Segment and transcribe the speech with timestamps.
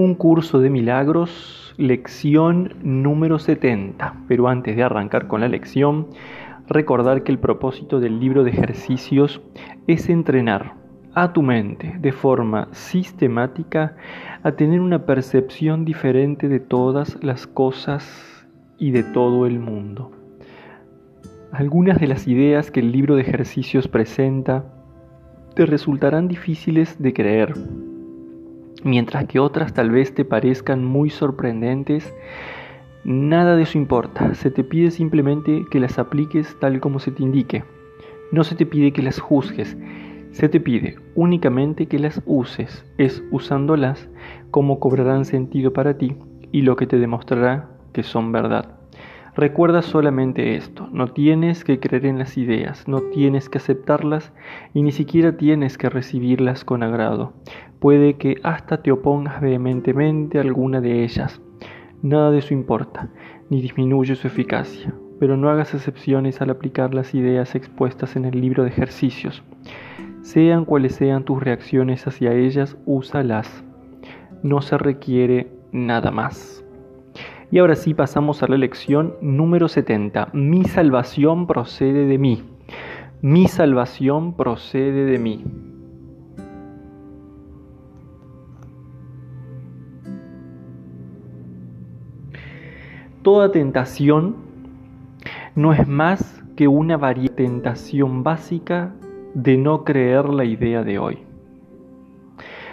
[0.00, 4.14] Un curso de milagros, lección número 70.
[4.28, 6.06] Pero antes de arrancar con la lección,
[6.68, 9.42] recordar que el propósito del libro de ejercicios
[9.86, 10.72] es entrenar
[11.12, 13.94] a tu mente de forma sistemática
[14.42, 18.46] a tener una percepción diferente de todas las cosas
[18.78, 20.12] y de todo el mundo.
[21.52, 24.64] Algunas de las ideas que el libro de ejercicios presenta
[25.54, 27.52] te resultarán difíciles de creer
[28.84, 32.12] mientras que otras tal vez te parezcan muy sorprendentes,
[33.04, 34.34] nada de eso importa.
[34.34, 37.64] Se te pide simplemente que las apliques tal como se te indique.
[38.32, 39.76] No se te pide que las juzgues.
[40.32, 42.84] Se te pide únicamente que las uses.
[42.98, 44.08] Es usándolas
[44.50, 46.16] como cobrarán sentido para ti
[46.52, 48.79] y lo que te demostrará que son verdad.
[49.36, 54.32] Recuerda solamente esto, no tienes que creer en las ideas, no tienes que aceptarlas
[54.74, 57.32] y ni siquiera tienes que recibirlas con agrado.
[57.78, 61.40] Puede que hasta te opongas vehementemente a alguna de ellas.
[62.02, 63.08] Nada de eso importa,
[63.50, 68.40] ni disminuye su eficacia, pero no hagas excepciones al aplicar las ideas expuestas en el
[68.40, 69.44] libro de ejercicios.
[70.22, 73.64] Sean cuales sean tus reacciones hacia ellas, úsalas.
[74.42, 76.64] No se requiere nada más.
[77.52, 80.28] Y ahora sí pasamos a la lección número 70.
[80.32, 82.44] Mi salvación procede de mí.
[83.22, 85.44] Mi salvación procede de mí.
[93.22, 94.36] Toda tentación
[95.56, 96.98] no es más que una
[97.34, 98.94] tentación básica
[99.34, 101.18] de no creer la idea de hoy.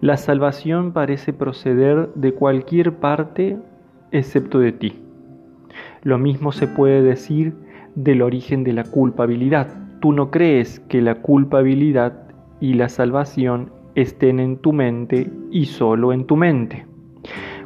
[0.00, 3.56] La salvación parece proceder de cualquier parte
[4.12, 5.02] excepto de ti.
[6.02, 7.54] Lo mismo se puede decir
[7.94, 9.68] del origen de la culpabilidad.
[10.00, 12.28] Tú no crees que la culpabilidad
[12.60, 16.86] y la salvación estén en tu mente y solo en tu mente.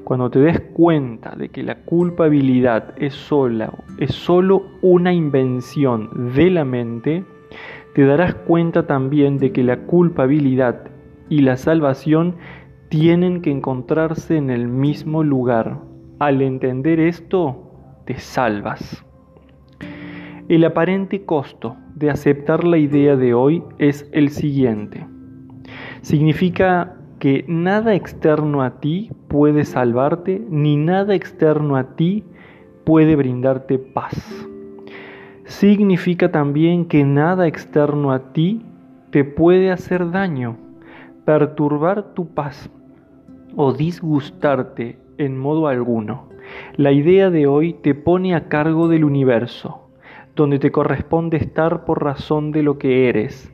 [0.04, 6.50] Cuando te des cuenta de que la culpabilidad es, sola, es solo una invención de
[6.50, 7.24] la mente,
[7.94, 10.84] te darás cuenta también de que la culpabilidad
[11.28, 12.36] y la salvación
[12.88, 15.91] tienen que encontrarse en el mismo lugar.
[16.22, 17.64] Al entender esto,
[18.04, 19.04] te salvas.
[20.48, 25.04] El aparente costo de aceptar la idea de hoy es el siguiente.
[26.02, 32.22] Significa que nada externo a ti puede salvarte, ni nada externo a ti
[32.84, 34.14] puede brindarte paz.
[35.44, 38.64] Significa también que nada externo a ti
[39.10, 40.56] te puede hacer daño,
[41.24, 42.70] perturbar tu paz
[43.56, 46.28] o disgustarte en modo alguno.
[46.76, 49.88] La idea de hoy te pone a cargo del universo,
[50.34, 53.52] donde te corresponde estar por razón de lo que eres.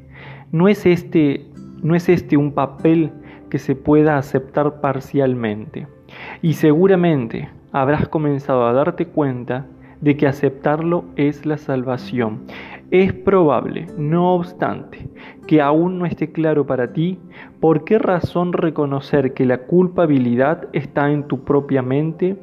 [0.50, 1.46] No es este,
[1.82, 3.12] no es este un papel
[3.50, 5.86] que se pueda aceptar parcialmente.
[6.42, 9.66] Y seguramente habrás comenzado a darte cuenta
[10.00, 12.40] de que aceptarlo es la salvación.
[12.90, 15.10] Es probable, no obstante,
[15.46, 17.18] que aún no esté claro para ti
[17.60, 22.38] por qué razón reconocer que la culpabilidad está en tu propia mente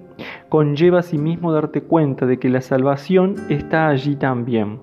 [0.50, 4.80] conlleva asimismo darte cuenta de que la salvación está allí también.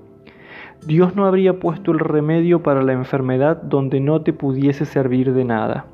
[0.85, 5.45] Dios no habría puesto el remedio para la enfermedad donde no te pudiese servir de
[5.45, 5.87] nada.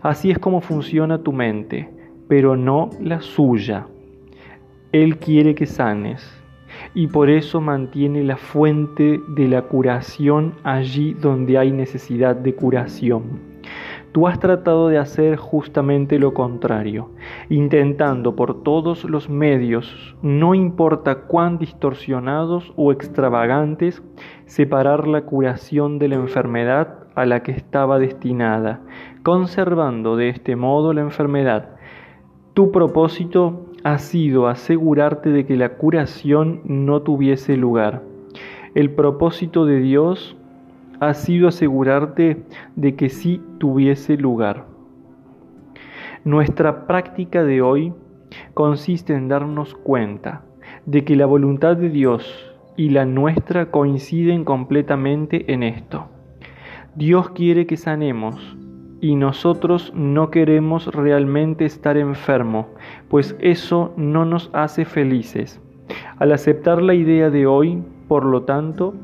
[0.00, 1.90] Así es como funciona tu mente,
[2.26, 3.86] pero no la suya.
[4.92, 6.39] Él quiere que sanes
[6.94, 13.50] y por eso mantiene la fuente de la curación allí donde hay necesidad de curación.
[14.12, 17.10] Tú has tratado de hacer justamente lo contrario,
[17.48, 24.02] intentando por todos los medios, no importa cuán distorsionados o extravagantes,
[24.46, 28.80] separar la curación de la enfermedad a la que estaba destinada,
[29.22, 31.76] conservando de este modo la enfermedad.
[32.54, 38.02] Tu propósito ha sido asegurarte de que la curación no tuviese lugar.
[38.74, 40.36] El propósito de Dios
[41.00, 42.42] ha sido asegurarte
[42.76, 44.66] de que sí tuviese lugar.
[46.24, 47.94] Nuestra práctica de hoy
[48.54, 50.42] consiste en darnos cuenta
[50.84, 52.46] de que la voluntad de Dios
[52.76, 56.06] y la nuestra coinciden completamente en esto.
[56.94, 58.56] Dios quiere que sanemos
[59.00, 62.66] y nosotros no queremos realmente estar enfermos,
[63.08, 65.60] pues eso no nos hace felices.
[66.18, 68.94] Al aceptar la idea de hoy, por lo tanto,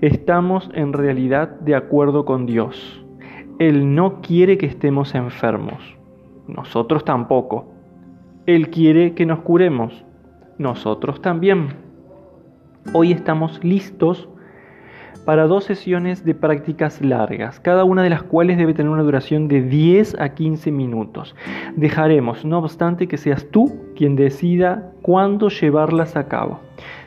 [0.00, 3.04] estamos en realidad de acuerdo con Dios.
[3.58, 5.96] Él no quiere que estemos enfermos,
[6.46, 7.72] nosotros tampoco.
[8.46, 10.04] Él quiere que nos curemos,
[10.58, 11.68] nosotros también.
[12.92, 14.28] Hoy estamos listos
[15.24, 19.48] para dos sesiones de prácticas largas, cada una de las cuales debe tener una duración
[19.48, 21.34] de 10 a 15 minutos.
[21.76, 26.60] Dejaremos, no obstante, que seas tú quien decida cuándo llevarlas a cabo.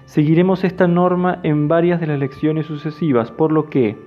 [0.05, 3.97] Seguiremos esta norma en varias de las lecciones sucesivas, por lo que,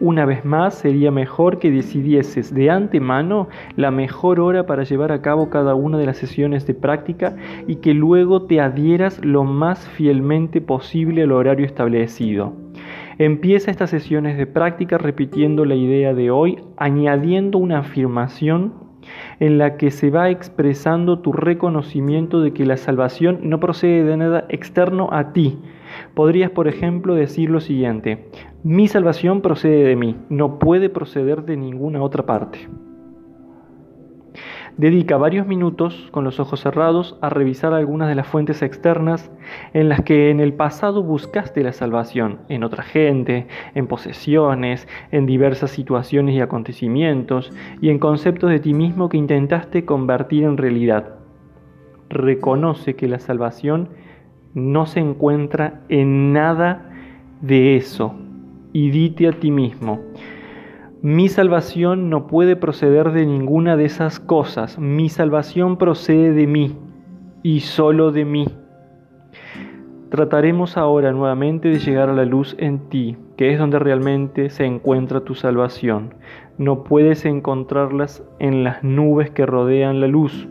[0.00, 5.22] una vez más, sería mejor que decidieses de antemano la mejor hora para llevar a
[5.22, 7.36] cabo cada una de las sesiones de práctica
[7.66, 12.65] y que luego te adhieras lo más fielmente posible al horario establecido.
[13.18, 18.74] Empieza estas sesiones de práctica repitiendo la idea de hoy, añadiendo una afirmación
[19.40, 24.16] en la que se va expresando tu reconocimiento de que la salvación no procede de
[24.18, 25.58] nada externo a ti.
[26.14, 28.28] Podrías, por ejemplo, decir lo siguiente,
[28.62, 32.68] mi salvación procede de mí, no puede proceder de ninguna otra parte.
[34.76, 39.30] Dedica varios minutos con los ojos cerrados a revisar algunas de las fuentes externas
[39.72, 45.24] en las que en el pasado buscaste la salvación, en otra gente, en posesiones, en
[45.24, 51.14] diversas situaciones y acontecimientos, y en conceptos de ti mismo que intentaste convertir en realidad.
[52.10, 53.88] Reconoce que la salvación
[54.52, 56.90] no se encuentra en nada
[57.40, 58.14] de eso,
[58.74, 60.00] y dite a ti mismo,
[61.02, 64.78] mi salvación no puede proceder de ninguna de esas cosas.
[64.78, 66.74] Mi salvación procede de mí
[67.42, 68.46] y solo de mí.
[70.10, 74.64] Trataremos ahora nuevamente de llegar a la luz en ti, que es donde realmente se
[74.64, 76.14] encuentra tu salvación.
[76.56, 80.48] No puedes encontrarlas en las nubes que rodean la luz,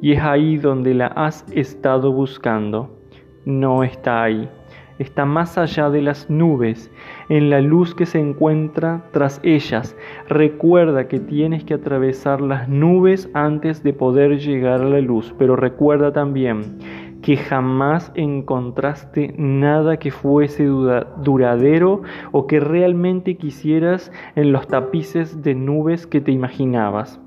[0.00, 2.96] y es ahí donde la has estado buscando.
[3.44, 4.48] No está ahí
[5.00, 6.92] está más allá de las nubes,
[7.28, 9.96] en la luz que se encuentra tras ellas.
[10.28, 15.56] Recuerda que tienes que atravesar las nubes antes de poder llegar a la luz, pero
[15.56, 16.78] recuerda también
[17.22, 22.02] que jamás encontraste nada que fuese duradero
[22.32, 27.20] o que realmente quisieras en los tapices de nubes que te imaginabas,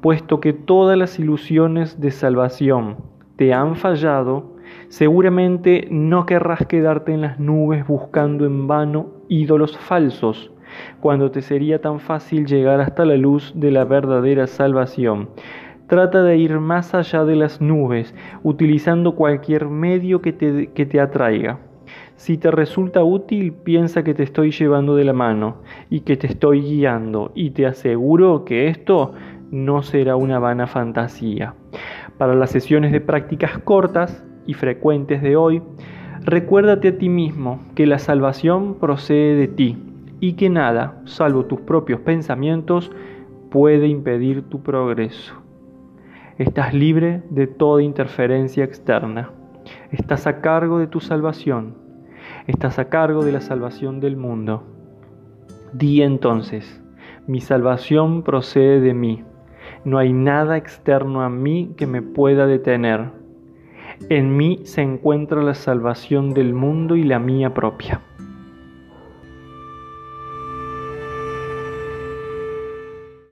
[0.00, 2.96] puesto que todas las ilusiones de salvación
[3.36, 4.59] te han fallado,
[4.90, 10.50] Seguramente no querrás quedarte en las nubes buscando en vano ídolos falsos,
[10.98, 15.30] cuando te sería tan fácil llegar hasta la luz de la verdadera salvación.
[15.86, 21.00] Trata de ir más allá de las nubes, utilizando cualquier medio que te, que te
[21.00, 21.60] atraiga.
[22.16, 25.58] Si te resulta útil, piensa que te estoy llevando de la mano
[25.88, 29.12] y que te estoy guiando, y te aseguro que esto
[29.52, 31.54] no será una vana fantasía.
[32.18, 35.62] Para las sesiones de prácticas cortas, y frecuentes de hoy,
[36.22, 39.78] recuérdate a ti mismo que la salvación procede de ti
[40.20, 42.90] y que nada, salvo tus propios pensamientos,
[43.50, 45.34] puede impedir tu progreso.
[46.38, 49.30] Estás libre de toda interferencia externa.
[49.90, 51.74] Estás a cargo de tu salvación.
[52.46, 54.62] Estás a cargo de la salvación del mundo.
[55.72, 56.82] Di entonces,
[57.26, 59.22] mi salvación procede de mí.
[59.84, 63.10] No hay nada externo a mí que me pueda detener
[64.08, 68.00] en mí se encuentra la salvación del mundo y la mía propia.